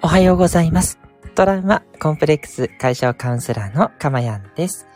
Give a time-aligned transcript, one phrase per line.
[0.00, 1.00] おはようございます。
[1.34, 4.86] トラウマコンプレックス解消カウンセラーのかまやんです、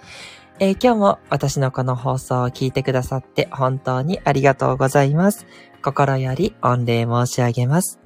[0.60, 5.46] えー、今日も私のこの放送を聞いてくださって本当にありがとうございます。
[5.82, 7.98] 心より御礼申し上げます。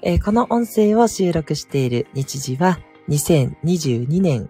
[0.00, 2.78] えー、この音声を収録している日時は
[3.10, 4.48] 2022年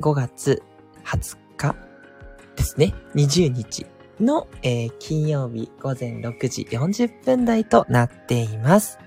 [0.00, 0.64] 5月
[1.04, 1.76] 20日
[2.56, 2.92] ですね。
[3.14, 3.86] 20日
[4.18, 8.98] の、えー、金曜日午前6時40分台となっています。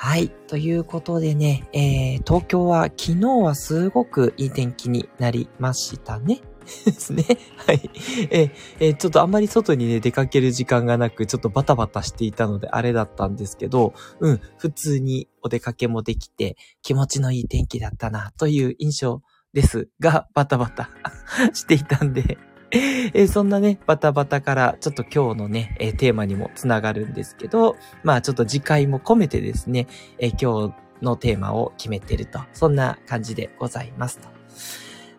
[0.00, 0.28] はい。
[0.28, 6.40] ということでね、えー、東京は昨日はすごくいい天気になりましたね。
[6.86, 7.24] ですね。
[7.56, 7.90] はい。
[8.30, 19.22] ええ、ちょっとあんまり外にね、出かける時間がなく、ちょっとバタバタしていたのであれだったんですけど、うん、普通にお出かけもできて、気持ちのいい天気だったな、という印象
[19.52, 20.90] ですが、バタバタ
[21.52, 22.38] していたんで、
[23.14, 29.86] え、そんなね、バタバタからちょっと今日のね、え、テーマにもつながるんですけど、まあちょっと次回も込めてですね、
[30.18, 34.28] え、今日のテーマを決めてると、そんな感じでございますと。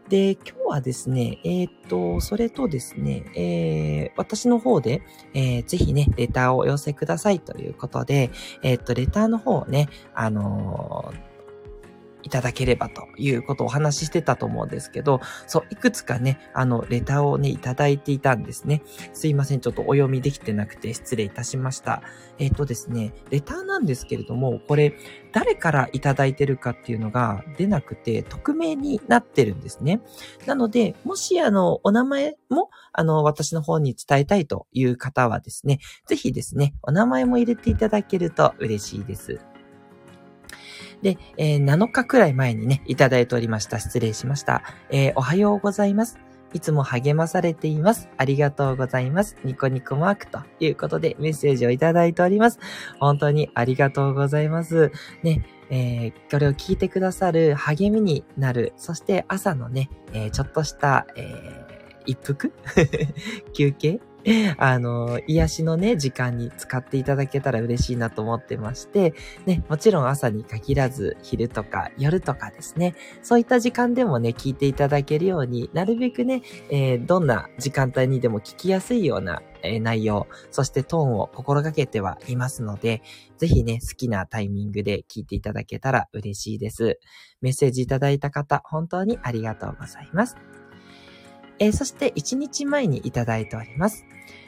[0.09, 5.01] で、今日はですね、えっ、と、それとですね、えー、私の方で、
[5.33, 8.31] えー、ぜひね、レターをお寄せくださいということで、
[8.63, 11.28] えっ、と、レターの方をね、あのー
[12.23, 18.81] いただければということをお話ししてたと思うんですけど、そう、いくつかね、あの、レターをね、いただいていたんですね。
[19.13, 22.01] すいません、ちょっとお読みできてなくて失礼いたしました。
[22.37, 24.93] えっ、ー、とですね、レターなんですけれども、これ、
[25.31, 30.01] 誰からいただいてるかっていうのが出なくて、匿名になってるんですね。
[30.45, 39.39] なので、もしあの、お名前も、あの、私の方に伝えたいという方はですね、ぜひですね、お名前も入れていただけると嬉しいです。
[41.01, 43.79] で、えー、7日くらい前にね、いただいておりました。
[43.79, 44.63] 失礼しました。
[44.89, 46.19] えー、おはようございます。
[46.53, 48.09] いつも励まされています。
[48.17, 49.37] ありがとうございます。
[49.43, 52.59] ニコニコマークということでメッセージをいただいております。
[52.99, 54.91] 本当にありがとうございます。
[55.21, 58.73] ね、えー、これを聞いてくださる励みになる。
[58.77, 62.51] そして朝のね、えー、ちょっとした、えー、一服？
[63.53, 63.99] 休憩？
[64.57, 69.13] あの、癒しのね、時間に使っていただけたら嬉しいなと思ってまして、
[69.45, 83.01] ね、もちろん朝に限らず、昼とか夜とかですね、そういった時間でもね、聞いていただけるようになるべくね、えー、どんな時間帯にでも聞きやすいような、え、内容、そしてトーンを心がけてはいますので、
[83.37, 86.99] ぜひね、好きなタイミングで聞いていただけたら嬉しいです。
[87.41, 90.58] メッセージいただいた方、本当にありがとうございます。
[91.59, 94.05] えー、そして1日前にいただいております。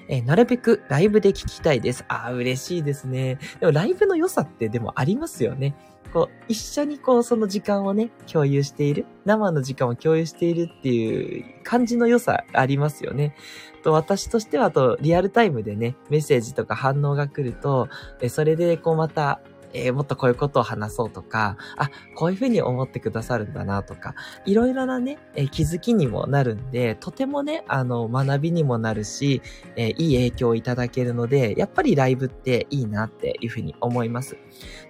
[0.07, 2.03] えー、なるべくライブで聞きたいです。
[2.07, 3.39] ああ、嬉しいですね。
[3.59, 5.75] でもライブの良さってでもありますよね。
[6.11, 9.05] こう、一緒にこう、その時間をね、共有している。
[9.25, 13.35] 生の時間を共有しているっていう感じの良さありますよね。
[13.83, 17.87] と、私としてはと、リアルタイムでね、メッセージとか反応が来ると、
[18.21, 19.39] えそれでこうまた、
[19.73, 24.15] えー、もっとこういうことを話そうとか、あ、こういうふうに思ってくださるんだなとか、
[24.45, 29.41] いろいろなね、えー、気づきにもなるんで、とてもね、あの、学びにもなるし、
[29.75, 34.37] えー、いい影響をいただけるので、やっぱりライブっていいなっていうふうに思います。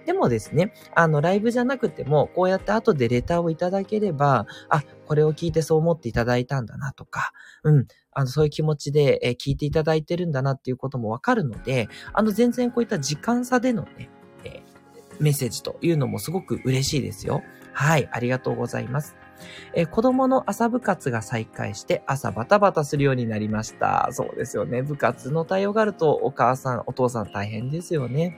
[0.06, 7.32] でもですね、あの、ライブじゃなくても、こうやって後でレターをいただければ、あ、これを聞いてそう思っていただいたんだなとか、
[7.64, 14.10] うん、あの、そういう気持ちで、え聞いていただいてるんだなっていうこともわかるので、あの、全然こういった時間差でのね、
[15.20, 17.42] メッセージというのもすごく嬉しいですよ。
[17.72, 19.16] はい、ありがとうございます。
[19.74, 24.08] え、子供の朝部活が再開して朝バタバタするようになりました。
[24.12, 24.82] そうですよね。
[24.82, 28.36] 部活の対応があるとお母さん、お父さん大変ですよね。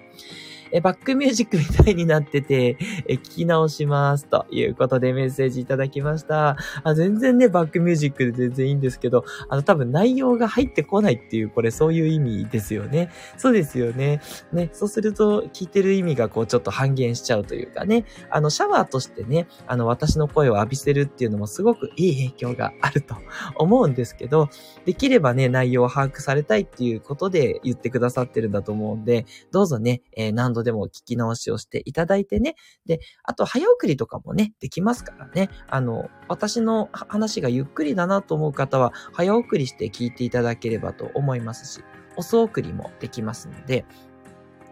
[0.75, 2.77] え、バックミュージックみたいになってて、
[3.07, 4.27] え、聞き直します。
[4.27, 6.57] ということでメッセージいただきました。
[6.83, 13.11] あ、全然ね、バックミュージックで全然いいんですけど、あの、多分内容が入ってこないっていう、これそういう意味ですよね。
[13.37, 14.21] そうですよね。
[14.53, 23.15] ね、そうすると、聞いてる意味がこう、ちょっと半減しちゃうというかね、あの、シャワーとしてね、あの、私の声を浴びせるっていうのもすごくいい影響があると
[23.55, 24.49] 思うんですけど、
[24.87, 32.57] できればね、内容を把握されたいっていうことで言ってくださってるんだと思うんで、どうぞね、えー、何度でも聞き直しをしていただいてね。
[32.87, 35.51] で、あと早送りとかもね、できますからね。
[35.69, 41.85] あの、私の話がゆっくりだなと思う方は、早送りして聞いていただければと思いますし、
[42.17, 43.85] 遅送りもできますので、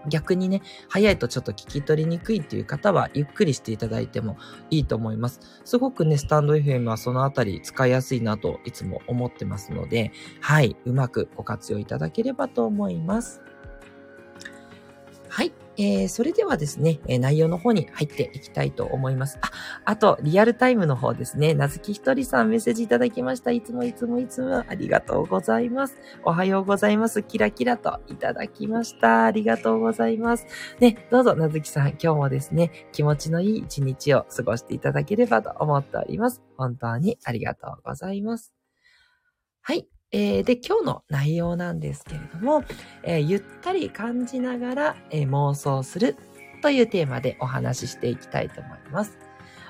[0.09, 4.37] 逆にね、早いとちょっと聞き取りにくいっていう方は、ゆっくりしていただいても
[4.71, 5.41] いいと思います。
[5.65, 13.41] すごくね、スタンド FM はそのあたり使いやすいなといつも思ってますので、はい、うまくご活用いただければと思います。
[15.29, 15.53] はい。
[15.77, 19.39] えー、それではですね、え、内容の方に入っていきたいと思います。
[19.41, 19.51] あ、
[19.85, 21.55] あと、リアルタイムの方ですね。
[21.55, 23.53] なずきひとりさんメッセージいただきました。
[23.53, 25.99] いつもいつもいつもありがとうございます。
[26.25, 27.23] おはようございます。
[27.23, 29.25] キラキラといただきました。
[29.25, 30.47] ありがとうございます。
[30.79, 36.43] ね、どうぞなずきさん、今日もですね、気持ちのいい一日を過ごしていただければと思っております。
[36.59, 38.53] 本当にありがとうございます。
[39.63, 39.87] はい。
[40.13, 42.65] えー、で、今日の内容なんですけれども、
[43.03, 46.17] えー、ゆったり感じながら、えー、妄想する
[46.61, 49.17] というテーマでお話ししていきたいと思います。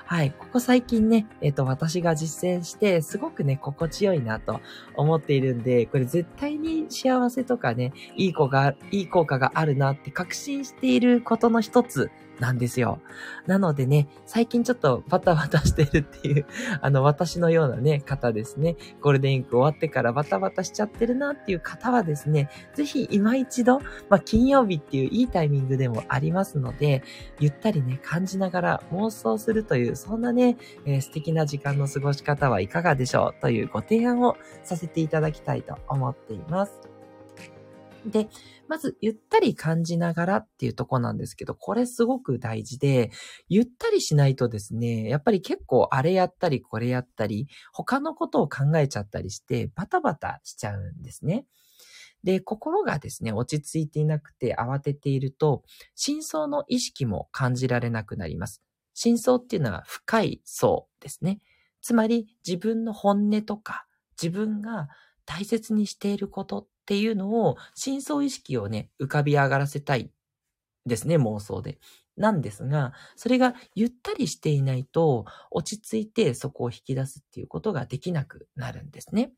[0.05, 0.31] はい。
[0.31, 4.59] ここ最近ね、えっ、と、私が実践して、すごくね、心地よいなと
[4.95, 12.99] 思っているんで、これ絶対に幸せとかね、いい子が、いい効果があるなって確信していることの一つなんですよ。
[13.45, 16.45] なのでね、最近ちょっとバタバタしてるっていう、
[16.81, 27.03] あの、私のようなね、方ですね、ゴールデンウィーク終わってからバタバタしちゃってるなっていう方はですね、ぜひ今一度、まあ、金曜日っていういいタイミングでもありますので、
[27.39, 36.92] ゆったりね、感じながら妄想するという、そんなね、えー、素敵な時間の過ごし方はいかがでしょうというご提案をさせていただきたいと思っています。
[38.05, 38.29] で、
[38.67, 43.11] まず、ゆったり感じながらっていうとこなんですけど、これすごく大事で、
[43.49, 51.45] ゆったりしないとですね、やっぱり結構あれやったりこれやったり、他のことを考えちゃったりして、バタバタしちゃうんですね。
[52.23, 55.63] で、心がですね、落ち着いていなくて慌てていると、
[55.95, 58.61] 真相の意識も感じられなくなります。
[58.93, 61.39] 真相っていうのは深い層ですね。
[61.81, 63.85] つまり自分の本音とか、
[64.21, 64.87] 自分が
[65.25, 70.11] 大切にしていることっていうのを、深層意識をね、浮かび上がらせたい
[70.85, 71.79] ですね、妄想で。
[72.17, 79.33] なんですが、それがゆったりしていないと、落ち着いてそこを引き出すっていうことができなくなるんですね。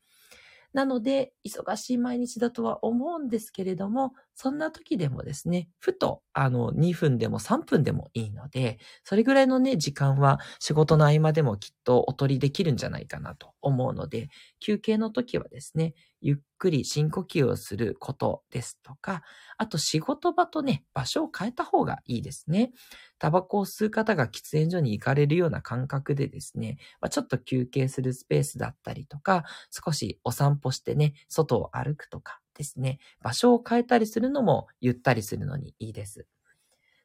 [0.73, 14.27] なので、忙しい毎日だとは思うんですけれども、そんな時でもですね、ふと、あの、2分でも3分でもいいので、それぐらいのね、時間は仕事の合間でもきっとお取りできるんじゃないかなと思うので、
[14.59, 15.93] 休憩の時はですね、
[16.25, 19.21] ゆっくり深呼吸をすることですとか、
[19.59, 22.71] あと仕事場とね、場所を変えた方がいいですね。
[23.19, 36.25] タバコを吸う方が喫煙所に行かれるような感覚でですね、まあ、ちょっと休憩するスペースだったりとか、少しお散歩してね、外を歩くとかですね、場所を変えたりするのもゆったりするのにいいです。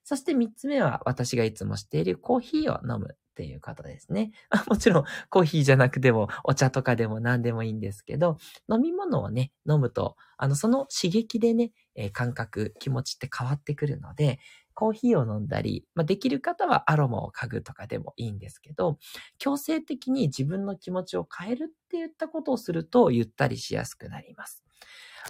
[0.03, 4.33] そして三つ目は私がいつもしているコーヒーを飲むっていうことですね。
[4.69, 8.37] もちろんコーヒーじゃなくてもお茶とかでも何でもいいんですけど、
[8.71, 14.41] 飲み物をね、飲むと、あの、その刺激でね、えー、感覚、気持ちって変わってくるので、
[14.75, 18.99] コーヒーを飲んだり、まあ、できる方はアロマを嗅ぐとかでもいいんですけど、
[19.39, 24.63] 強制的に自分の気持ちを変えるって言ったことをすると、ゆったりしやすくなります。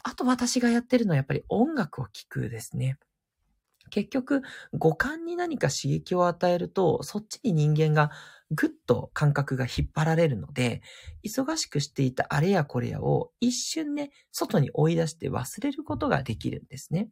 [0.02, 2.98] あと私がやってるのはやっぱり音楽を聴くですね。
[3.90, 4.42] 結局、
[4.72, 8.10] 五感に何か刺激を与えると、そっちに人間が
[8.50, 10.82] ぐっと感覚が引っ張られるので、
[11.24, 17.10] 忙しくしていたあれやこれやを一瞬ね、外に追い出して忘れることができるんですね。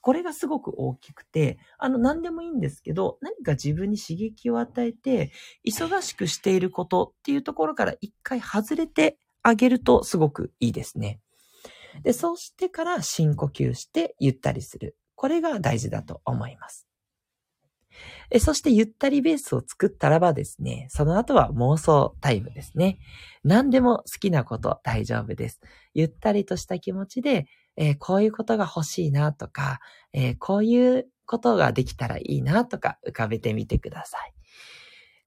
[0.00, 5.32] これがすごく大きくて、あの、何でもいいんですけど、何か自分に刺激を与えて、
[5.66, 11.20] 忙しくしていることっていうところから一回外れてあげるとすごくいいですね。
[12.02, 14.96] で、そうしてから深呼吸してゆったりする。
[15.20, 16.86] これが大事だと思います。
[18.38, 22.98] そしてゆったりベースを作ったらばですね、その後は妄想タイムですね。
[23.44, 25.60] 何でも好きなこと大丈夫です。
[25.92, 27.44] ゆったりとした気持ちで、
[27.76, 29.80] えー、こういうことが欲しいなとか、
[30.14, 34.32] えー、こういうことができたらいいなとか浮かべてみてください。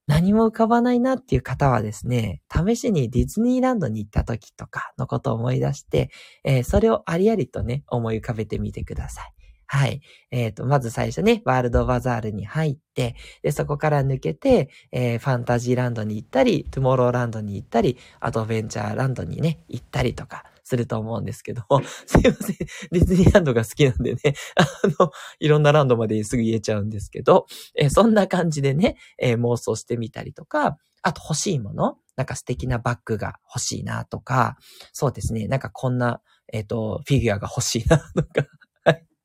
[0.08, 6.10] 何も浮かばないなっていう方はですね、試しにディズニーランドに行った時とかのことを思い出して、
[6.44, 9.43] えー、それをありありとね、思い浮かべてみてください。
[9.74, 10.02] はい。
[10.30, 21.64] えっ、ー、と、まず最初ね、ワールドバザールに入って、で、そこから抜けて、えー、ファンタジーランドに行ったり、トゥモローランドに行ったり、アドベンチャーランドにね、行ったりとか、すると思うんですけど、
[22.06, 22.58] すいません。
[22.92, 24.66] ディズニーランドが好きなんでね、 あ
[25.00, 34.56] の、いろんなランドまですぐ言えちゃうんですけど、えー、そんな感じでね、えー、妄想してみたりとか、あと欲しいもの、なんか素敵なバッグが欲しいなとか、
[34.94, 38.48] そうですね、なんかこんな、えっ、ー、と、フィギュアが欲しいなとか、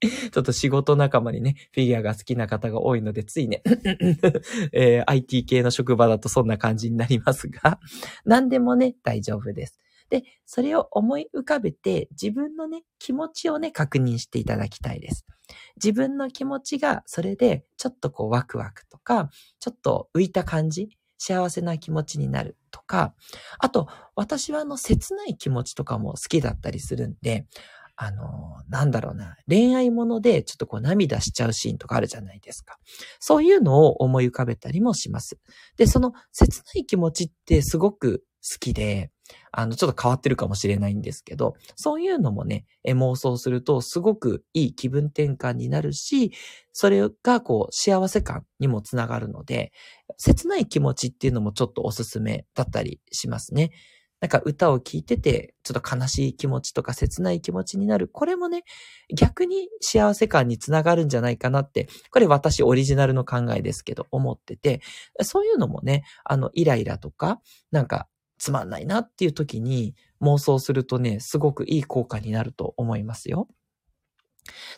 [0.32, 3.62] ちょっと仕事仲間にね、フィギュアが好きな方が多いので、ついね、
[4.72, 7.80] えー、IT 系の職場だとそんな感じになりますが、
[8.24, 9.78] 何でもね、大丈夫です。
[10.08, 15.26] で、それを思い浮かべて、自分のね、気持ちをね、確認していただきたいです。
[15.76, 19.28] 自分の気持ちが、それで、ちょっとこう、ワクワクとか、
[19.60, 23.14] ちょっと浮いた感じ、幸せな気持ちになるとか、
[23.58, 27.46] あと、私はあの、切ない気持ちとかも好きだったりするんで、
[28.00, 32.78] あの、なんだろうな、恋愛ものでちょっとこう涙しちゃうシーンとかあるじゃないですか。
[33.18, 35.36] そういうのを思い浮かべたりもします。
[35.76, 39.10] で、その切ない気持ちってすごく好きで、
[39.50, 46.30] あの、ちょっと変わってるかもしれないんですけど、そういうのもね、妄想するとすごくいい気分転換になるし、
[46.72, 49.72] それがこう幸せ感にもつながるので、
[50.18, 53.72] 切ない気持ちっていうのもちょっとおすすめだったりしますね。
[54.20, 58.08] なんか歌を聴いてて、ちょっと悲しい気持ちとか切ない気持ちになる。
[58.08, 58.64] これもね、
[59.14, 64.80] 逆に幸せ感につながるんじゃないかなって、これ私オリジナルの考えですけど、思ってて、
[65.22, 68.08] そういうのもね、あの、イライラとか、なんか、
[68.38, 73.48] つまんないなっていう時に妄想するとね、すごくいい効果になると思いますよ。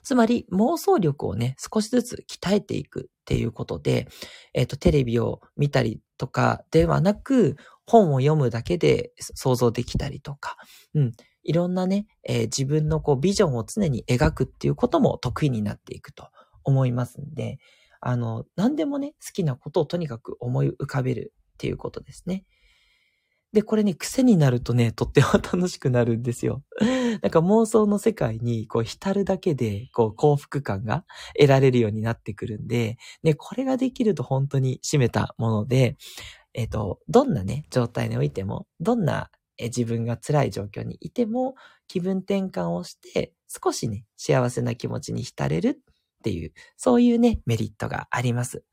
[0.02, 4.09] つまり妄想力をね、少しずつ鍛えていくっていうことで、
[4.54, 7.56] えっ、ー、と、テレビを見たりとかではなく、
[7.90, 10.56] 本を読むだけで想像できたりとか、
[10.94, 11.12] うん。
[11.42, 16.28] いろんなね、えー、自分のこうビジョンを常に描くっていうことも得意になっていくと
[16.64, 17.59] 思いますんで、
[18.00, 22.44] あの、何でもね、好きなことをとにかく思い浮かべるっていうことですね。
[23.52, 26.62] で、これね、癖になるとね、とっても楽しくなるんですよ。
[27.20, 31.04] なんか妄想の世界に、こう、浸るだけで、こう、幸福感が
[31.37, 35.97] 得られるようになってくるんで、ね、これができると本当に締めたもので、
[36.54, 39.30] えっ、ー、と、どんなね、状態においても、どんな
[39.61, 41.54] え自分が辛い状況にいても、
[41.87, 45.76] 気分転換をして、少しね、幸せな気持ちに浸れるっ
[46.25, 48.64] ていう、そういうね、メリットがあります。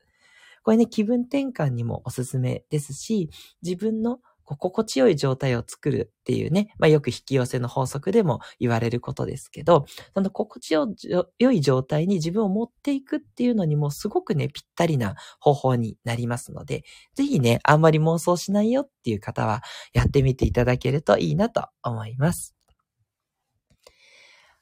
[0.62, 3.30] これね、気分転換にもおすすめですし、
[3.62, 4.20] 自分の
[4.56, 19.62] 心地よい状態を作るっていうね、まあよく引き寄せの法則でも言われることですけど、その心地よい状態に自分を持っていくっていうのにもすごくね、ぴったりな方法になりますので、ぜひね、あんまり妄想しないよっていう方は
[19.92, 22.54] やってみていただけるといいなと思います。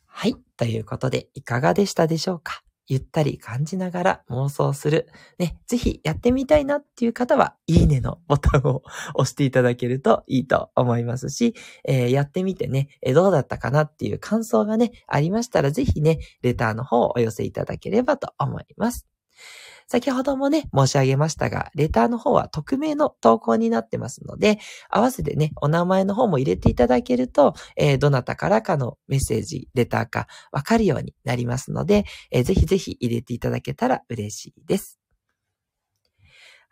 [0.06, 0.36] はい。
[0.56, 2.65] ということで、いかがでしたでしょうか？
[2.88, 5.08] ゆったり感じながら妄想する。
[5.38, 8.82] ね、ぜひやってみたいなっていう方は、いいねのボタンを
[9.14, 19.06] 押していただけるといいと思いますし、えー、やってみてね、えどうだったかなっていう感想がね、ありましたら、ぜひね、レターの方をお寄せいただければと思います。
[19.88, 24.58] 先ほどもね、申し上げましたが、レターの方は匿名の投稿になってますので、
[24.90, 34.98] 合わせてね、お名前の方も入れていただけると、えー、どなたからかのメッセージ、レターかわかるようになりますので、えー、ぜひぜひ入れていただけたら嬉しいです。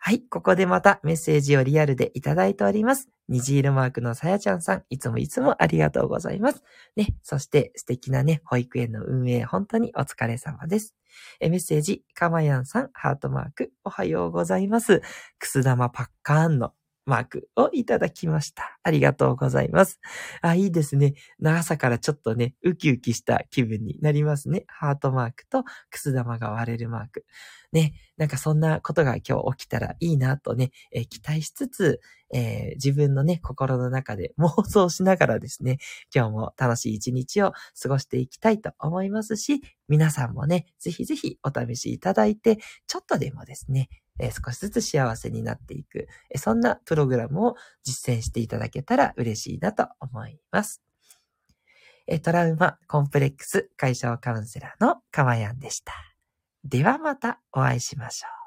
[0.07, 3.09] はい、ここでまたメッセージをリアルでいただいております。
[3.27, 6.61] 虹色マークのさやちゃんさん、いつもいつもありがとうございます。
[6.95, 10.93] ね、そして素敵なね、保育園の運営、本当にお疲れ様です。
[11.39, 15.01] えメッセージ、かまやんさん、ハートマーク、おはようございます。
[15.39, 16.73] くす玉パッカーンの
[17.05, 18.79] マークをいただきました。
[18.83, 19.99] ありがとうございます。
[20.41, 21.13] あ、いいですね。
[21.39, 24.65] 長さからちょっとね、ウキウキした気分になりますね。
[24.67, 27.25] ハートマークとくす玉が割れるマーク。
[27.71, 31.99] ね、なんかそんなことが今日起きたらいいなとね、え、期待しつつ、
[32.37, 35.77] えー、自分のね、心の中で妄想しながらですね、
[36.13, 43.87] 今日も楽しい一日を過ごしていきたいと思いますし、皆さんもね、ぜひぜひお試しいただいて、ちょっとでもですね、
[44.19, 50.81] えー、少しずつ幸せになっていく、えそんなプログラムを実践していただけたら嬉しいなと思います。
[52.05, 55.93] えトラウマコンプレックス解消カウンセラーのかまやんでした。
[56.65, 58.44] ではまたお会いしましょう。